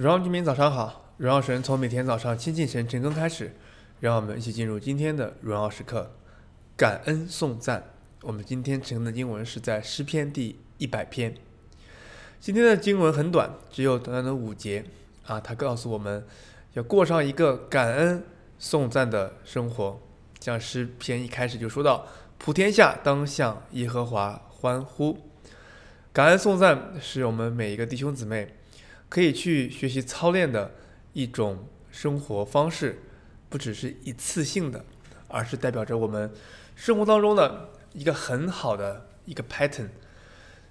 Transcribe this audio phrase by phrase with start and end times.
[0.00, 3.54] 荣耀居民早上好，荣耀神从每天早上亲近神晨更开始，
[4.00, 6.12] 让我们一起进入今天的荣耀时刻，
[6.74, 7.84] 感恩颂赞。
[8.22, 11.34] 我们今天晨的经文是在诗篇第一百篇。
[12.40, 14.86] 今天的经文很短，只有短短的五节
[15.26, 16.24] 啊，它告诉我们
[16.72, 18.24] 要过上一个感恩
[18.58, 20.00] 颂赞的生活。
[20.40, 22.06] 像诗篇一开始就说到
[22.40, 25.18] ：“普天下当向耶和华欢呼。”
[26.10, 28.54] 感恩颂赞是我们每一个弟兄姊妹。
[29.10, 30.72] 可以去学习操练的
[31.12, 33.02] 一种生活方式，
[33.50, 34.84] 不只是一次性的，
[35.28, 36.32] 而是代表着我们
[36.74, 39.88] 生活当中的一个很好的一个 pattern。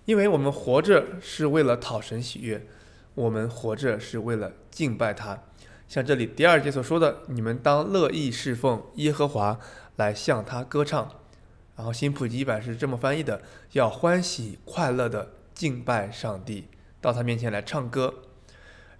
[0.06, 2.66] 因为我们活着是为了讨神喜悦，
[3.14, 5.44] 我们活着是为了敬拜他。
[5.88, 9.60] 像这里第二节所说的：“你们当乐意侍奉耶和华，
[9.98, 11.12] 来向他歌唱。”
[11.76, 13.42] 然后新普及版是这么翻译的
[13.74, 16.68] ：“要欢喜快乐的敬拜上帝，
[17.02, 18.14] 到他面前来唱歌。”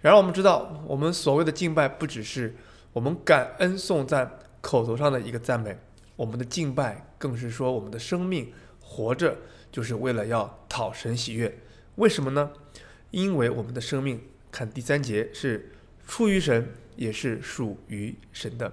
[0.02, 2.56] 然而，我们知道，我们所谓的敬拜，不只是
[2.94, 5.78] 我们感恩颂赞口头上的一个赞美，
[6.16, 9.36] 我们的敬拜更是说，我们的生命活着
[9.70, 11.58] 就是为了要讨神喜悦。
[11.96, 12.50] 为什么呢？
[13.10, 15.70] 因为我们的生命，看第三节是
[16.08, 18.72] 出于神，也是属于神的。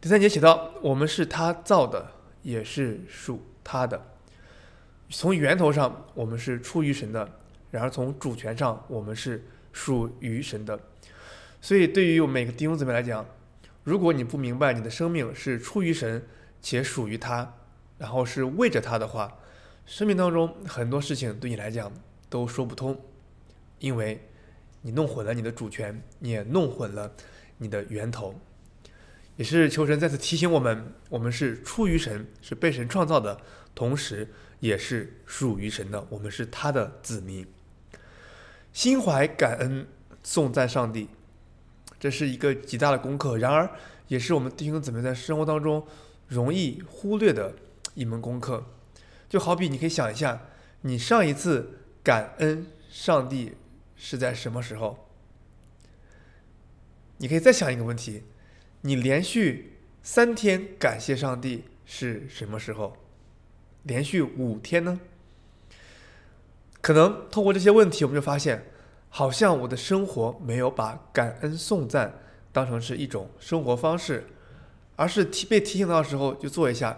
[0.00, 2.10] 第三节写到：“我们是他造的，
[2.42, 4.04] 也是属他的。”
[5.08, 7.24] 从源头上，我们是出于神的；
[7.70, 9.46] 然而从主权上，我们是。
[9.76, 10.80] 属于神的，
[11.60, 13.26] 所以对于每个弟兄姊妹来讲，
[13.84, 16.24] 如果你不明白你的生命是出于神
[16.62, 17.54] 且属于他，
[17.98, 19.36] 然后是为着他的话，
[19.84, 21.92] 生命当中很多事情对你来讲
[22.30, 22.98] 都说不通，
[23.78, 24.26] 因为
[24.80, 27.12] 你弄混了你的主权，你也弄混了
[27.58, 28.40] 你的源头。
[29.36, 33.38] 也是求神再次提醒我们，我们是出于神，是被神创造的，
[33.74, 37.46] 同时也是属于神的，我们是他的子民。
[38.76, 39.86] 心怀感恩，
[40.22, 41.08] 颂赞上帝，
[41.98, 43.38] 这是一个极大的功课。
[43.38, 43.70] 然而，
[44.08, 45.86] 也是我们弟兄姊妹在生活当中
[46.28, 47.54] 容易忽略的
[47.94, 48.66] 一门功课。
[49.30, 50.42] 就好比你可以想一下，
[50.82, 53.54] 你上一次感恩上帝
[53.96, 55.08] 是在什么时候？
[57.16, 58.24] 你可以再想一个问题：
[58.82, 62.94] 你连续三天感谢上帝是什么时候？
[63.84, 65.00] 连续五天呢？
[66.86, 68.64] 可能通过这些问题，我们就发现，
[69.08, 72.20] 好像我的生活没有把感恩颂赞
[72.52, 74.24] 当成是一种生活方式，
[74.94, 76.96] 而是提被提醒到的时候就做一下。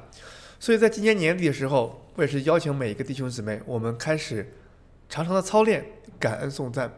[0.60, 4.52] 所以在今年年底的时候，我也是邀请每一个弟兄姊妹，我们开始
[5.08, 5.86] 常常的操练
[6.20, 6.92] 感恩颂赞，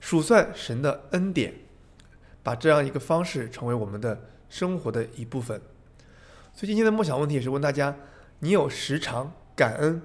[0.00, 1.52] 数算神的恩典，
[2.42, 4.18] 把这样一个方式成为我们的
[4.48, 5.60] 生活的一部分。
[6.54, 7.94] 所以今天的梦想问题也是问大家：
[8.38, 10.00] 你有时常感恩？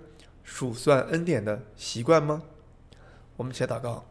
[0.45, 2.43] 数算恩典的习惯吗？
[3.35, 4.05] 我们一起来祷告。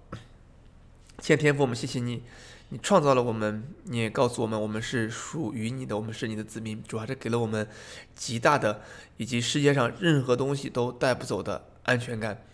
[1.21, 2.23] 亲爱的天父，我们谢谢你，
[2.71, 6.83] 你创造了我们，你也告诉我们，我们是属于你的，我们是你的子民。
[6.83, 7.67] 主啊，这给了我们
[8.15, 8.83] 极大的，
[9.17, 12.45] 以及世界上任何东西都带不走的安全感。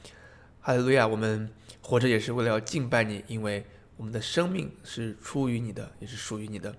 [0.60, 1.08] 哈利路亚！
[1.08, 3.64] 我们活着也是为了要敬拜你，因为
[3.96, 6.76] 我们的生命是出于你的，也是属于你的。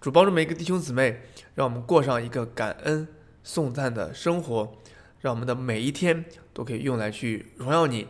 [0.00, 1.20] 主帮助每一个弟兄姊妹，
[1.54, 3.06] 让我们过上一个感恩
[3.44, 4.74] 颂赞的生活。
[5.20, 8.06] 让我们的每一天都可以用来去荣耀你，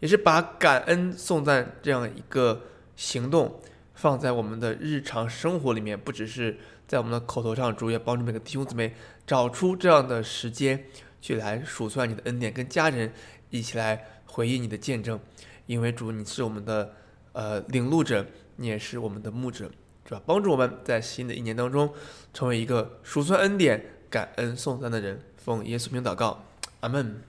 [0.00, 2.62] 也是把感恩颂赞这样一个
[2.94, 3.60] 行动
[3.94, 8.94] 放在我们的日常生活里面，不只是在我们的口头上，主也帮助每个弟兄姊妹
[9.26, 10.84] 找出这样的时间
[11.20, 13.12] 去来数算你的恩典，跟家人
[13.50, 15.18] 一起来回忆你的见证。
[15.66, 16.94] 因为主你是我们的
[17.32, 18.24] 呃领路者，
[18.54, 19.68] 你也是我们的牧者，
[20.04, 20.22] 是吧？
[20.24, 21.92] 帮助我们在新的一年当中
[22.32, 25.20] 成为一个数算恩典、感恩颂赞的人。
[25.46, 26.42] 奉耶稣名祷告，
[26.80, 27.22] 阿门。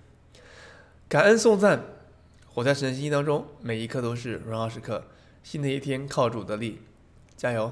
[1.07, 1.83] 感恩颂赞，
[2.47, 5.03] 活在神的心意当中，每一刻都是荣耀时刻。
[5.43, 6.81] 新的一天靠主得力，
[7.35, 7.71] 加油！